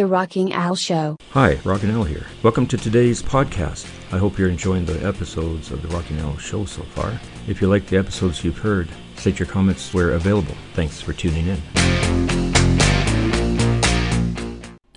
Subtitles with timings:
[0.00, 1.18] The Rocking Al Show.
[1.32, 2.24] Hi, Rockin' Al here.
[2.42, 3.86] Welcome to today's podcast.
[4.10, 7.20] I hope you're enjoying the episodes of the Rocking Al Show so far.
[7.46, 10.54] If you like the episodes you've heard, state your comments where available.
[10.72, 11.60] Thanks for tuning in.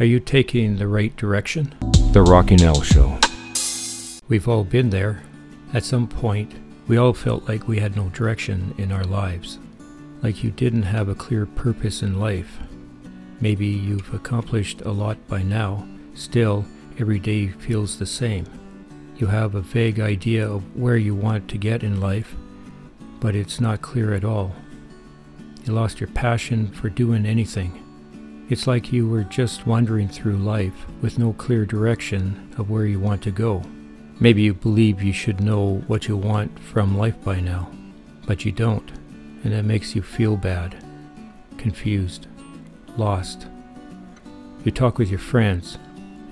[0.00, 1.72] Are you taking the right direction?
[2.10, 3.20] The Rocking Al Show.
[4.28, 5.22] We've all been there.
[5.72, 6.52] At some point,
[6.88, 9.60] we all felt like we had no direction in our lives,
[10.24, 12.58] like you didn't have a clear purpose in life.
[13.40, 16.64] Maybe you've accomplished a lot by now, still,
[16.98, 18.46] every day feels the same.
[19.16, 22.34] You have a vague idea of where you want to get in life,
[23.20, 24.54] but it's not clear at all.
[25.64, 27.84] You lost your passion for doing anything.
[28.48, 32.98] It's like you were just wandering through life with no clear direction of where you
[32.98, 33.62] want to go.
[34.18, 37.70] Maybe you believe you should know what you want from life by now,
[38.26, 38.90] but you don't,
[39.44, 40.82] and that makes you feel bad,
[41.56, 42.26] confused
[42.96, 43.46] lost.
[44.64, 45.78] You talk with your friends,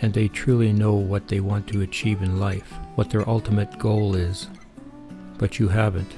[0.00, 4.14] and they truly know what they want to achieve in life, what their ultimate goal
[4.14, 4.48] is.
[5.38, 6.12] But you haven't.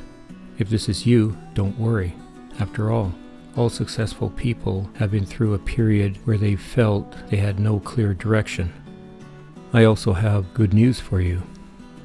[0.58, 2.14] If this is you, don't worry.
[2.58, 3.12] After all,
[3.56, 8.14] all successful people have been through a period where they felt they had no clear
[8.14, 8.72] direction.
[9.72, 11.42] I also have good news for you.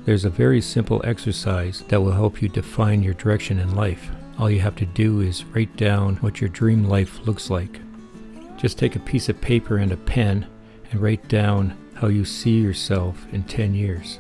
[0.06, 4.10] There's a very simple exercise that will help you define your direction in life.
[4.40, 7.80] All you have to do is write down what your dream life looks like.
[8.62, 10.46] Just take a piece of paper and a pen
[10.92, 14.20] and write down how you see yourself in 10 years.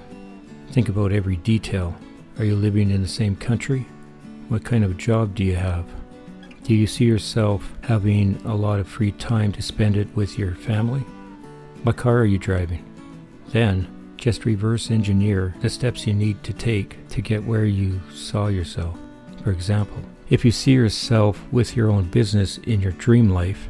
[0.71, 1.95] Think about every detail.
[2.39, 3.85] Are you living in the same country?
[4.49, 5.85] What kind of job do you have?
[6.63, 10.55] Do you see yourself having a lot of free time to spend it with your
[10.55, 11.01] family?
[11.83, 12.83] What car are you driving?
[13.49, 18.47] Then, just reverse engineer the steps you need to take to get where you saw
[18.47, 18.97] yourself.
[19.43, 19.97] For example,
[20.31, 23.67] if you see yourself with your own business in your dream life,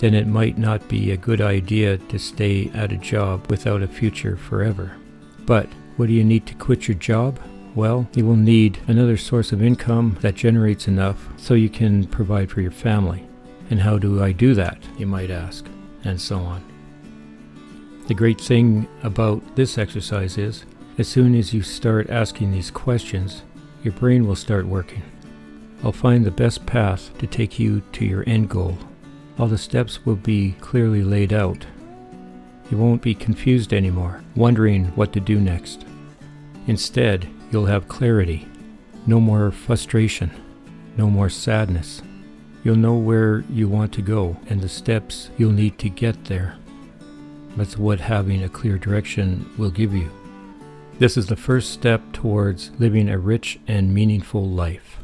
[0.00, 3.86] then it might not be a good idea to stay at a job without a
[3.86, 4.96] future forever.
[5.44, 7.38] But what do you need to quit your job?
[7.74, 12.50] Well, you will need another source of income that generates enough so you can provide
[12.50, 13.26] for your family.
[13.68, 15.66] And how do I do that, you might ask,
[16.02, 16.64] and so on.
[18.08, 20.64] The great thing about this exercise is,
[20.96, 23.42] as soon as you start asking these questions,
[23.84, 25.02] your brain will start working.
[25.84, 28.78] I'll find the best path to take you to your end goal
[29.40, 31.64] all the steps will be clearly laid out.
[32.70, 35.86] You won't be confused anymore, wondering what to do next.
[36.66, 38.46] Instead, you'll have clarity,
[39.06, 40.30] no more frustration,
[40.98, 42.02] no more sadness.
[42.64, 46.58] You'll know where you want to go and the steps you'll need to get there.
[47.56, 50.10] That's what having a clear direction will give you.
[50.98, 54.98] This is the first step towards living a rich and meaningful life.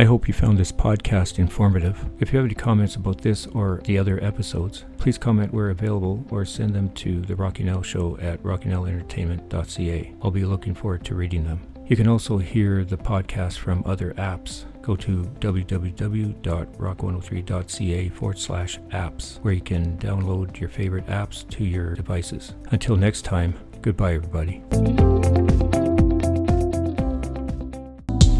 [0.00, 2.08] I hope you found this podcast informative.
[2.20, 6.24] If you have any comments about this or the other episodes, please comment where available
[6.30, 10.14] or send them to the Rocking Al Show at rockingalentertainment.ca.
[10.22, 11.60] I'll be looking forward to reading them.
[11.86, 14.64] You can also hear the podcast from other apps.
[14.80, 21.94] Go to www.rock103.ca forward slash apps, where you can download your favorite apps to your
[21.94, 22.54] devices.
[22.70, 23.52] Until next time,
[23.82, 24.62] goodbye, everybody.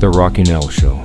[0.00, 1.04] The Rocking Al Show.